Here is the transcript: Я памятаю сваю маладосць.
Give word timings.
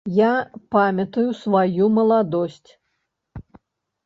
Я 0.19 0.29
памятаю 0.75 1.25
сваю 1.41 1.91
маладосць. 1.99 2.69